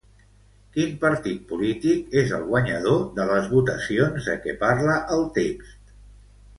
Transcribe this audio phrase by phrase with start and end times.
[0.77, 5.99] Quin partit polític és el guanyador de les votacions de què parla el text?